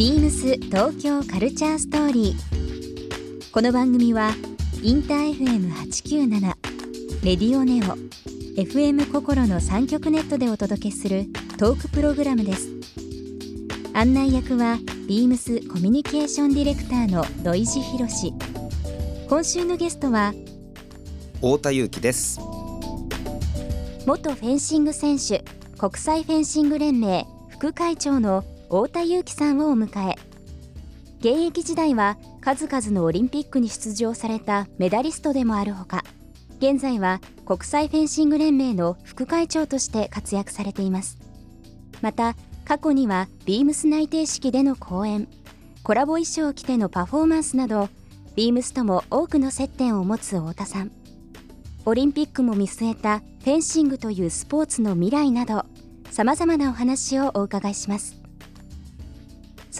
[0.00, 3.52] ビームス東京カルチャーストーリー。
[3.52, 4.30] この番組は
[4.82, 6.40] インター FM897
[7.22, 7.98] レディオネオ
[8.58, 11.26] FM 心の三極ネットでお届けする
[11.58, 12.70] トークプログラムです。
[13.92, 18.32] 案内役はビームスコミュニケーションディレクターの土井博志。
[19.28, 20.32] 今週のゲストは
[21.34, 22.40] 太田裕樹です
[24.06, 25.44] 元フェンシング選手
[25.76, 30.16] 国際フェンシング連盟副会長の太田裕樹さんをお迎え
[31.18, 36.04] 現役時代は数々のオリンピックに出場されたメダリストでもあるほか
[36.60, 41.18] 現在は国際フェンシング連盟の副会長として活躍されています。
[42.00, 45.26] また過去にはビームス内定式での講演
[45.82, 47.88] コラボ衣装を着てのパフォーマンスなど
[48.36, 50.92] ビームスとも多くの接点を持つ太田さん。
[51.86, 55.64] オリンピックも見据えたフェンシングというスポーツの未来など
[56.12, 58.19] さまざまなお話をお伺いします。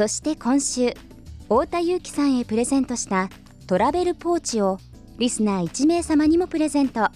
[0.01, 0.95] そして今週
[1.43, 3.29] 太田裕樹さんへプレゼントした
[3.66, 4.79] トラベルポーチを
[5.19, 7.11] リスナー1名様にもプレゼント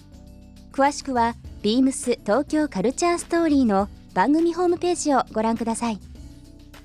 [0.70, 5.98] 詳しくはビームス東京カルチャーストーリーの番組ホームページをご覧ください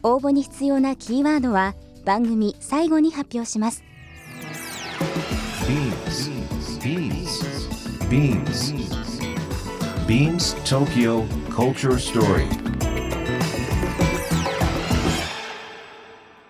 [0.02, 3.84] 応募に必要なキーワードは番組最後に発表します
[5.68, 6.30] Beams.
[6.80, 7.44] Beams.
[8.08, 8.74] Beams.
[10.08, 12.69] Beams Tokyo Culture Story.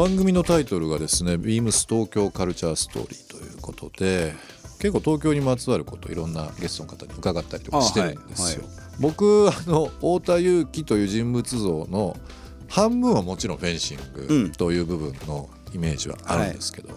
[0.00, 4.34] 番組のタイトルがですね「ビームス東京カルチャーストーリー」ということで
[4.78, 8.62] 結構東京にまつわることいろんなゲストの方に伺ったりとかしてるんですよ。
[8.98, 12.16] 僕あの太田裕樹という人物像の
[12.66, 14.44] 半分はもちろんフェンシンうん。
[14.46, 16.88] グという部分のイメージはあるんですけど、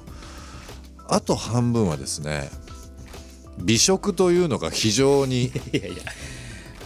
[1.10, 2.50] あと半分はですね
[3.60, 6.04] 美食というのが非常に いやいや。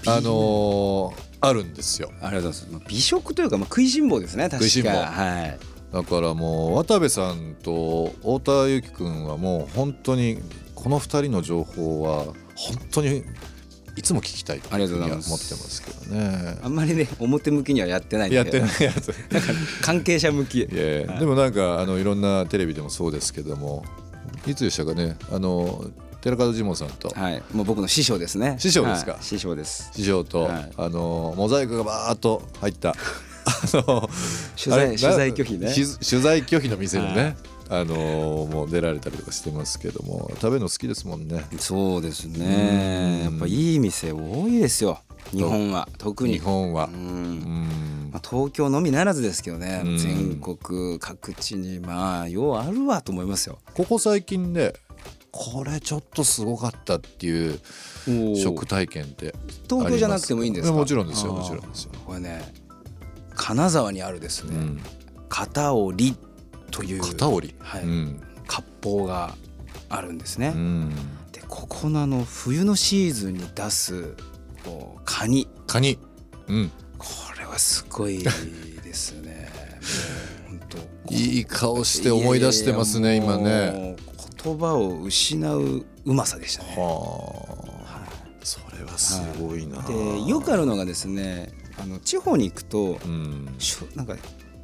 [0.07, 2.11] あのーあるんですよ。
[2.19, 2.67] ありがとうございます。
[2.71, 4.57] まあ美食というか、まあ、食いしん坊ですね確か。
[4.57, 4.89] 食いしん坊。
[4.89, 10.39] はいだからもう渡部さんと太田裕樹君はもう本当に
[10.75, 12.25] この2人の情報は
[12.55, 13.23] 本当に
[13.95, 16.59] いつも聞きたいとありいうふうにはがとうございます思ってますけどね。
[16.61, 18.27] あんまりね表向きにはやってない。
[18.27, 20.59] んでやってないやつなんか関係者向き。
[20.59, 23.83] いやいやでもなんかあのいろんなテレビでもそうですけども
[24.45, 25.17] いつでしたかね？
[25.31, 25.85] あの
[26.21, 27.09] 寺門ジモンさんと。
[27.09, 27.41] はい。
[27.53, 28.57] もう僕の師匠ですね。
[28.59, 29.13] 師匠ですか？
[29.13, 29.23] はい。
[29.23, 29.89] 師匠です。
[29.95, 30.71] 師匠と、はい。
[30.77, 32.89] あのモザイクがバーッと入った。
[32.89, 32.93] あ
[33.73, 34.09] の
[34.55, 35.71] 取材取材拒否ね。
[35.71, 37.35] し取材拒否の店にね、はい。
[37.69, 37.95] あの
[38.49, 41.43] もう出られたりとかしてますけども食べるの好きですもんね。
[41.59, 43.23] そうですね。
[43.23, 44.99] やっぱいい店多いですよ。
[45.31, 46.35] 日本は特に。
[46.35, 46.87] 日本は。
[46.87, 49.97] まあ、東京のみならずですけどね、うん。
[49.97, 53.59] 全国各地にまあようあるわと思いますよ。
[53.73, 54.71] ここ最近ね
[55.29, 57.59] これちょっとすごかったっていう
[58.37, 59.35] 食体験って
[59.69, 60.73] 東京じゃなくてもいいんですか？
[60.73, 62.53] もちろんですよもちろんですよ、これね
[63.37, 64.81] 金沢にあるですね、うん、
[65.29, 66.17] 片織
[66.71, 67.83] という片織り、はい。
[67.83, 68.21] うん。
[68.47, 69.35] 割烹が
[69.89, 70.89] あるんですね、うん、
[71.31, 74.15] でここのあの冬のシーズンに出す
[74.65, 75.47] こうカニ。
[75.65, 75.97] カニ、
[76.47, 78.29] うん、これはすごいで
[78.93, 79.49] すね。
[80.47, 80.77] 本当
[81.13, 83.95] いい顔して思い出してますね今ね。
[84.43, 86.73] 言葉を失ううまさでしたね。
[86.77, 87.67] はあ。
[88.43, 89.93] それはすごいな、で
[90.25, 93.55] よくあるのがですねあの地方に行くとうん。
[93.57, 94.15] しょなんか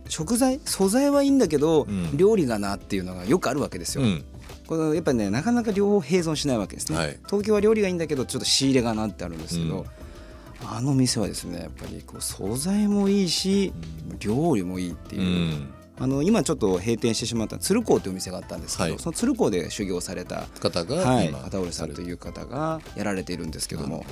[0.07, 2.17] 食材素材はいいんだけど、うん。
[2.17, 4.03] 料理がなっていうのがよくあるわけですよ。
[4.03, 4.25] うん。
[4.67, 7.19] このやっぱねなかなか両方併存しないわけですね、はい。
[7.25, 10.67] 東京は料理がいいんだけどちょっと仕入れがなってあるんですけど、うん。
[10.67, 13.73] あの店はですねやっぱりこう素材もいいし、
[14.19, 15.21] 料理もいいっていう。
[15.21, 15.73] う、ん。
[15.99, 18.99] あの今ちょっと閉店してしまった鶴光というお店があったんですけど、はい。
[18.99, 24.03] その鶴光で修行された方がはい今、片織さんという方がやられているんですけども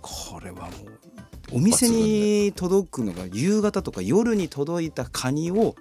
[0.00, 1.13] これはもう
[1.54, 5.76] お店に届くのが夕方とか夜に届いたカニを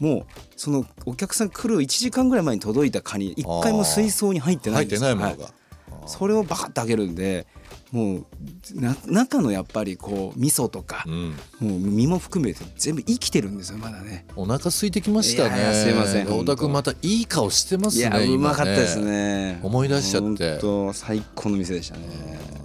[0.00, 0.26] もう
[0.56, 5.10] そのお客さん来る1時間ぐらい前に届いたカニ一回も水槽に入ってない入ってんですよ。
[5.10, 7.46] はないものが、それをバカッとあげるんで
[7.92, 8.26] もう
[8.74, 14.26] な中のやっぱりこう味噌とかうん、もう身も含めて全部生きてるんですよまだね。
[14.34, 15.72] お腹空いてきましたね。
[15.72, 19.60] すいません太田君またいい顔してますねいやう今まかったですね。
[19.62, 20.50] 思い出しちゃって。
[20.52, 22.56] 本当最高の店でしたね。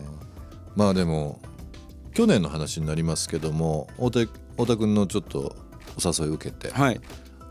[0.75, 1.39] まあでも
[2.13, 5.55] 去年の話になりますけども太田太田君のちょっと
[5.97, 7.01] お誘い受けてはい。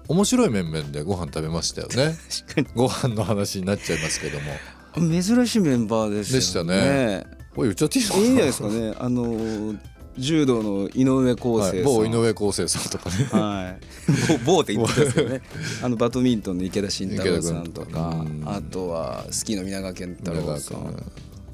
[0.09, 2.19] 面白い面々でご飯食べましたよね。
[2.75, 4.51] ご飯の話になっちゃいますけども。
[4.97, 6.41] 珍しいメンバーですよね。
[6.41, 7.27] でしたね。
[7.55, 8.95] これ言っちゃっていいのかいいんじゃないですかね。
[8.99, 9.75] あの
[10.19, 13.25] 柔道の井上康はい、生さん、某井上康生さんとかね。
[13.31, 15.43] はい、某某って言ってたんですけどね。
[15.83, 21.13] あのバドミントンの池田慎太郎さんとか池田君とかあとはスキーの皆川健太宮郎さん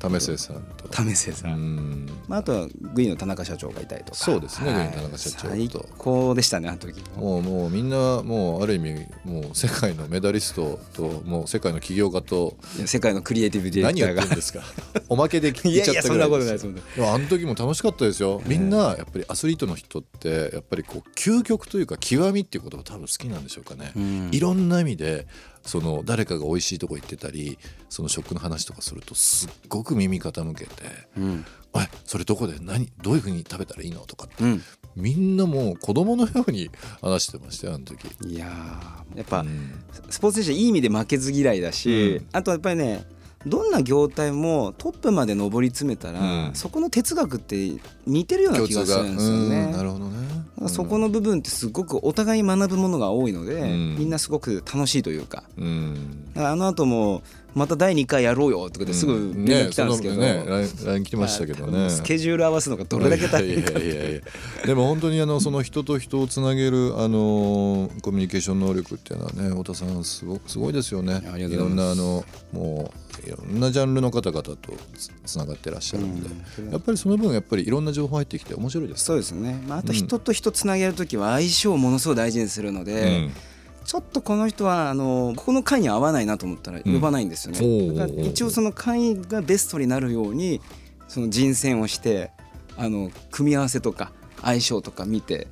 [0.09, 0.89] 為末さんと。
[0.89, 1.77] 為末さ、うん。
[1.77, 4.19] んまあ、あとはグイの田中社長がいたりとか。
[4.19, 5.49] そうですねグイの田中社長と。
[5.49, 5.69] 最
[5.99, 7.03] 高でしたねあの時。
[7.17, 12.57] もうもうみんなもうある意味もう世界のメダリストともう世界の起業家と。
[12.77, 14.21] いや世界のクリエイティブディレク何ターが。
[14.23, 14.63] やってるんですか？
[15.09, 16.83] おまけで聞いいちゃったやいやそんなぐらいですことない。
[16.95, 18.43] そんなでもあの時も楽しかったですよ。
[18.47, 24.29] みんなやっぱりアスリートの人ってやっぱりこう究極というか極みっていうことが多分好きなんでしょうかね、うん。
[24.33, 25.27] いろんな意味で
[25.67, 27.59] その誰かが美味しいとこ行ってたり
[27.91, 30.73] その食の話とかするとすっごく耳傾けて
[31.19, 31.45] うん
[31.77, 32.55] 「えそれどこで？
[32.61, 32.91] 何？
[33.03, 34.63] どういうふうに食べたらいいの?」とかってうん。
[34.95, 36.71] みんなもう子供のように
[37.03, 38.07] 話してましたよあの時。
[38.27, 39.73] いやーやっぱ、うん。
[40.09, 42.27] スポーツ選手はいい意味で負けず嫌いだし、うん。
[42.33, 43.05] あとやっぱりね
[43.45, 46.55] どんな業態もトップまで上り詰めたら、うん。
[46.55, 47.73] そこの哲学って
[48.07, 49.71] 似てるような気がするんですようんね。
[49.71, 50.26] なるほどね
[50.69, 53.97] そこの部分ってすごくお互い学ぶものが多いので、うん。
[53.99, 55.45] みんなすごく楽しいというか。
[56.35, 57.23] あの後も
[57.57, 60.45] また第2回やろうよとかですぐ連絡来たんですけど、ね
[60.85, 61.89] LINE 来てましたけどね。
[61.89, 63.63] スケジュール合わすのがどれだけ大変。
[63.63, 64.21] かいやいやいやいや
[64.67, 71.23] でも本当にあのその人と人をつなげるあのコミュニケーション能力っていうのはね太田さんすごすごいですよね。
[71.39, 72.93] いうろんなあのも
[73.25, 74.57] ういろんなジャンルの方々と
[74.95, 83.33] つつながってらっしゃるんで、うんやっぱりその分やっぱりいろんな情報入ってきて面白いですそうですね、まあ、あと人と人つなげる時は相性をものすごい大事にするので、うん
[83.87, 87.93] ちょっとこの人はあのここの会に合わないなと思ったら呼ばないんですよね、う。
[87.93, 90.61] んだから一応その会がベストになるように
[91.07, 92.33] その人選をして
[92.77, 94.11] あの組み合わせとか
[94.43, 95.47] 相性とか見て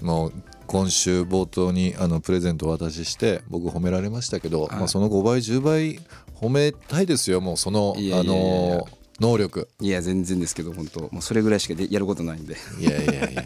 [0.00, 0.32] もう
[0.66, 4.76] 今週冒頭にあのプレゼントをお渡しして僕褒められましたけど、はい。
[4.76, 5.98] まあ、その5倍10倍
[6.34, 7.40] 褒めたいですよ。
[7.40, 8.86] もうそのあの
[9.18, 9.68] 能力。
[9.80, 12.56] いや全然ですけど本当もうそれぐらいしかでやることないんで。
[12.78, 13.42] いやいやいやいや。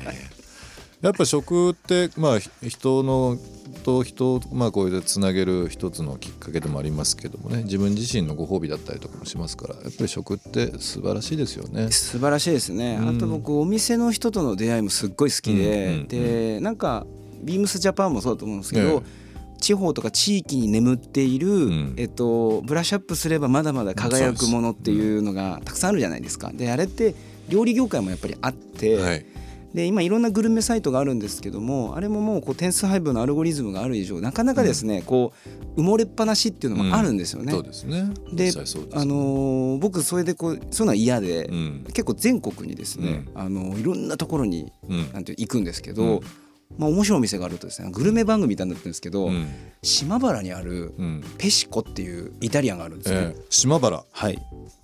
[1.00, 3.38] やっぱ食ってまあひ人の
[3.84, 7.62] と人をまあこうやってつなげる一つのきっかけでもありますけどもね。
[7.64, 11.90] 自分自身のご褒美だったりとかもしますからやっぱり食って素晴らしいですよね。
[11.90, 13.08] 素晴らしいですね、うん。
[13.16, 16.08] あと僕お店の人との出会いもすっごい好きで、うんうんうん。
[16.08, 17.06] でなんか
[17.42, 19.24] ビームスジャパンもそうだと思うんですけど、え
[19.60, 21.94] 地方とか地域に眠っている、ん。
[21.96, 26.52] えっと、ブラッシュアップすればまだまだ輝くものっていうのがたくさんあるじゃないですか。
[26.52, 27.14] であれって
[27.48, 29.26] 料理業界もやっぱりあって、はい
[29.74, 35.32] で今いろんなグルメサイトがあるんですけどもあれももうこう点数配分のアルゴリズムがある以上なかなかですね、こ
[35.76, 37.50] う埋もれっぱなしっていうのもあるんですよね。
[37.52, 38.08] そうですね。
[38.32, 41.84] で実際そうですあのー僕それでこうそういうのは嫌で、うん。
[41.88, 45.12] 結構全国にですね、あのいろんなところにうん。
[45.12, 46.20] なんて行くんですけど、うん
[46.78, 49.46] まあ面白いお店があるとですねグルメ番組みたいになってるんですけど、うん。
[49.82, 51.24] 島原にあるうん。
[51.38, 53.16] ペシコっていうイタリアンがあるんですね。
[53.16, 53.44] ええ。
[53.50, 54.04] 島原。
[54.10, 54.38] はい。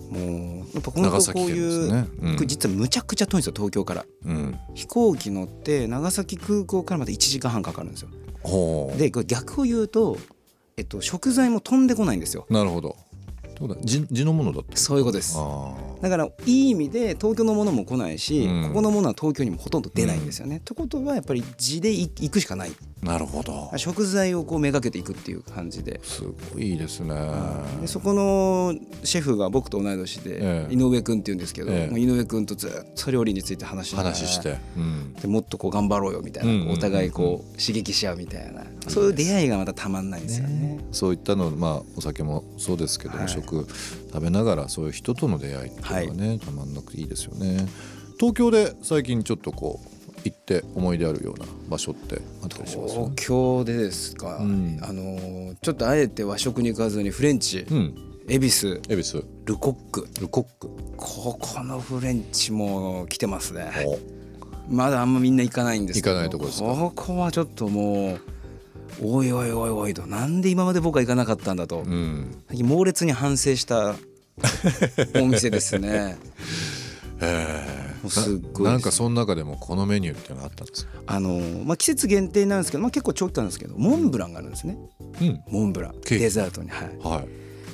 [0.09, 2.47] もうやっぱ本当長崎県こういう、ねうん。
[2.47, 4.05] 実はむちゃくちゃ遠いんですよ東京から。
[4.25, 4.59] うん。
[4.73, 8.09] 飛行機乗って長崎空港からまで1時間半かかるんですよ。
[8.97, 10.17] で逆を言うと、
[10.77, 12.47] えっと、食材も飛んでこないんですよ。
[12.49, 12.95] なるほど。
[13.83, 15.35] 地地のものだってそういうことです。
[15.37, 20.57] あだからいい意味で東京のものも来ないし、うんここのものは東京にもほとんど出ないんですよね。
[20.57, 23.71] ってことはやっぱり地でい行くしかないあなるほど。
[23.77, 25.99] 食材をこうめがけていくっていう感じで。
[26.03, 26.21] す
[26.53, 27.15] ごいいいですね。
[27.81, 30.73] でそこのシェフが僕と同い年で、ええ。
[30.73, 31.99] 井上君っていうんですけど、ええ。
[31.99, 35.13] 井上君とずっと料理について話しながら話してうん。
[35.13, 40.79] でもっとこう頑張ろうよみたいな、お互いこう刺激し合うみたいな、そういう出会いがまたたまんないんですよね。
[40.91, 43.29] そういったのまあお酒もそうですけども、はい。
[43.29, 43.67] 食
[44.13, 47.65] 食べながらそういう人との出会いっていうのがね、たまんなくていいですよね。
[48.19, 52.93] 東京で最近ちょっとこう行って思い出あるような場所ってあったりします？
[52.93, 54.79] 東京でですか、うん。
[54.81, 57.95] あのーちょっとあえて和食に行かずにフレンチ、うん。
[58.27, 59.25] 恵比寿恵比寿。
[59.45, 60.07] ルコック。
[60.19, 60.69] ルコック。
[60.97, 63.71] ここのフレンチも来てますね。
[63.85, 63.99] お。
[64.69, 66.15] まだあんまみんな行かないんですけど。
[66.15, 66.65] 行かないとこですか？
[66.67, 68.19] ここはちょっともう
[69.03, 70.05] おいおいおいおいと。
[70.05, 72.35] なんで今まで僕は行かなかったんだと、うん。
[72.63, 73.95] 猛烈に反省した
[75.15, 76.17] お店ですね
[77.21, 80.91] えすっごいなんかその中でもこのメニューっていうのがあったんですか？
[81.05, 84.77] あのーまあ、季節限定なんですけど、まあ、結構長期間なんですけどモンブランがあるんですね。
[85.21, 85.43] うん。
[85.47, 86.01] モンブラン。
[86.01, 86.69] デザートに。
[86.69, 86.97] はい。
[86.97, 87.27] はい。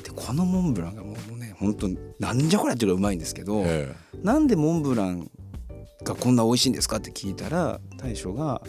[0.04, 1.88] でこのモンブランがもうね本当
[2.20, 5.32] なんじゃこりゃっていうぐらいうまいんですけど、えなんでモンブラン
[6.04, 8.62] がこんな美味しいんですかって聞いたら大将が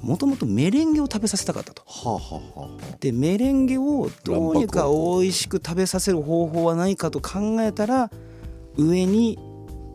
[0.00, 1.82] もともとメレンゲを食べさせたかったと。
[1.86, 8.10] はあはあはあでメレンゲをどうにか美味しく食べさせる方法はないかと考えたら
[8.76, 9.38] 上に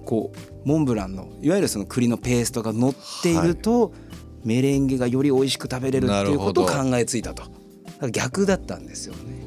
[0.05, 3.93] こうモンブランのいわゆるその栗のペーストが乗っていると、
[4.43, 7.43] メレンゲがより美味しく食べれるっていうことを考えついたと。
[8.09, 9.41] 逆だったんですよね。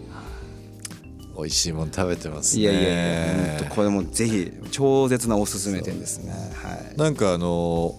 [1.36, 2.62] 美味しいもの食べてますね。
[2.62, 6.32] いやいやいやこれもぜひ超絶なおすすめ店ですね。
[6.32, 6.96] はい。
[6.96, 7.94] なんかあの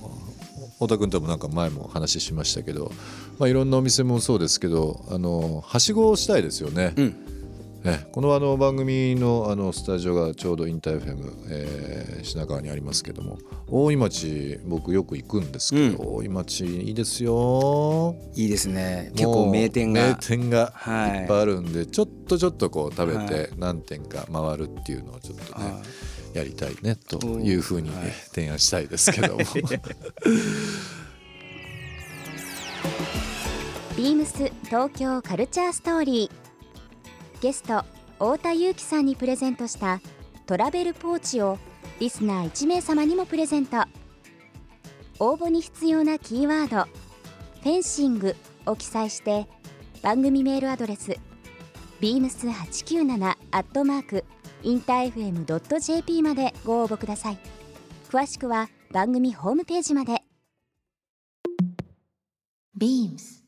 [0.75, 2.91] 太田君ともなんか前も話しましたけど、
[3.37, 6.93] まあ、いろんなお店もそうですけどあのはしごをしたいですよね。
[6.95, 7.24] うん
[7.85, 13.37] ねこのあの番組のあのスタジオがちょうどインターフェム、えー品川にありますけども
[13.67, 18.15] 大井町僕よく行くんですけど、大井町いいですよ。
[18.35, 19.11] いいですね。
[19.15, 21.21] 結構名店が名店がはい。
[21.21, 25.81] いっぱいあるんで、ちょっとちょっとこう食べて何店か回るっていうのをちょっとね、は
[26.33, 29.39] やりたいねというふうに、ね提案したいですけども。
[33.97, 36.44] ビームス東京カルチャーストーリー
[37.41, 40.01] ゲスト太田裕樹さんにプレゼントした
[40.45, 41.57] トラベルポーチを
[41.99, 43.77] リスナー1名様にもプレゼント。
[45.19, 46.89] 応募に必要なキーワード
[47.63, 49.47] 「フェンシング」を記載して
[50.01, 51.15] 番組メールアドレス
[52.01, 54.25] beams897 アットマーク
[54.61, 57.37] インター FM.jp までご応募ください。
[58.09, 60.23] 詳しくは番組ホームページまで。
[62.77, 63.44] BEAMS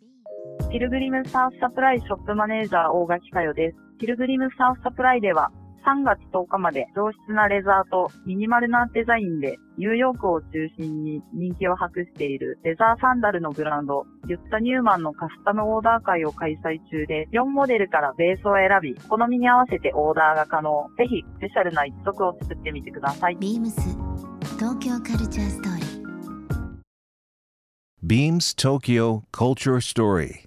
[0.69, 3.77] ピルグリムサーフサプライショップマネージャー大垣佳代です。
[4.00, 5.50] ピルグリムサーフサプライでは
[5.86, 20.89] 3月10日まで上質なレザーとミニマルなデザインでニューヨークを中心に人気を博しているレザーサンダルのブランド、ユッタ・ニューマンのカスタムオーダー会を開催中で4モデルからベースを選び、好みに合わせてオーダーが可能。
[20.97, 23.38] ぜひスペシャルな一足を作ってみてください。
[23.38, 23.71] BEAMS
[24.59, 25.88] 東京カルチャーストーリー
[28.03, 30.47] Beams Tokyo Culture Story.